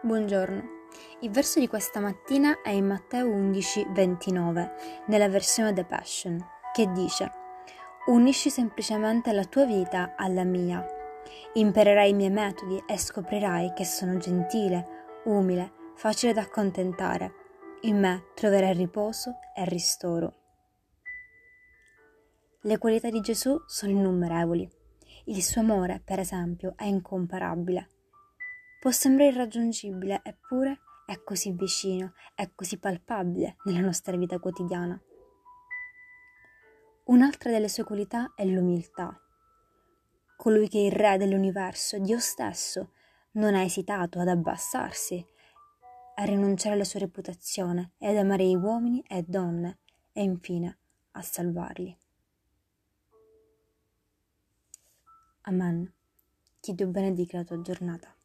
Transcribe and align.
Buongiorno. 0.00 0.62
Il 1.22 1.30
verso 1.30 1.58
di 1.58 1.66
questa 1.66 1.98
mattina 1.98 2.62
è 2.62 2.70
in 2.70 2.86
Matteo 2.86 3.26
11, 3.26 3.88
29, 3.90 5.02
nella 5.08 5.28
versione 5.28 5.72
The 5.72 5.84
Passion, 5.84 6.38
che 6.72 6.92
dice 6.92 7.32
Unisci 8.06 8.48
semplicemente 8.48 9.32
la 9.32 9.42
tua 9.42 9.64
vita 9.64 10.14
alla 10.16 10.44
mia. 10.44 10.86
Imparerai 11.54 12.10
i 12.10 12.14
miei 12.14 12.30
metodi 12.30 12.80
e 12.86 12.96
scoprirai 12.96 13.72
che 13.72 13.84
sono 13.84 14.18
gentile, 14.18 15.20
umile, 15.24 15.72
facile 15.96 16.32
da 16.32 16.42
accontentare. 16.42 17.32
In 17.80 17.98
me 17.98 18.26
troverai 18.36 18.74
riposo 18.74 19.38
e 19.52 19.64
ristoro. 19.64 20.34
Le 22.60 22.78
qualità 22.78 23.10
di 23.10 23.20
Gesù 23.20 23.60
sono 23.66 23.90
innumerevoli. 23.90 24.70
Il 25.24 25.42
suo 25.42 25.60
amore, 25.60 26.00
per 26.04 26.20
esempio, 26.20 26.74
è 26.76 26.84
incomparabile. 26.84 27.88
Può 28.80 28.92
sembrare 28.92 29.30
irraggiungibile, 29.30 30.20
eppure 30.22 30.80
è 31.04 31.20
così 31.24 31.52
vicino, 31.52 32.12
è 32.34 32.50
così 32.54 32.78
palpabile 32.78 33.56
nella 33.64 33.80
nostra 33.80 34.16
vita 34.16 34.38
quotidiana. 34.38 35.00
Un'altra 37.04 37.50
delle 37.50 37.68
sue 37.68 37.82
qualità 37.82 38.34
è 38.36 38.44
l'umiltà. 38.44 39.18
Colui 40.36 40.68
che 40.68 40.78
è 40.78 40.82
il 40.82 40.92
Re 40.92 41.16
dell'universo, 41.16 41.98
Dio 41.98 42.20
stesso, 42.20 42.92
non 43.32 43.54
ha 43.54 43.62
esitato 43.62 44.20
ad 44.20 44.28
abbassarsi, 44.28 45.26
a 46.14 46.24
rinunciare 46.24 46.74
alla 46.74 46.84
sua 46.84 47.00
reputazione 47.00 47.92
e 47.98 48.08
ad 48.08 48.16
amare 48.16 48.44
gli 48.44 48.54
uomini 48.54 49.02
e 49.08 49.24
donne 49.26 49.78
e 50.12 50.22
infine 50.22 50.78
a 51.12 51.22
salvarli. 51.22 51.96
Amen. 55.42 55.92
Che 56.60 56.74
Dio 56.74 56.86
benedica 56.86 57.38
la 57.38 57.44
tua 57.44 57.60
giornata. 57.60 58.17